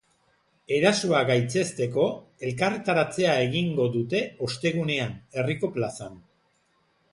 [0.77, 2.05] Erasoa gaitzesteko
[2.47, 6.21] elkarretaratzea egingo dute ostegunean, herriko plazan.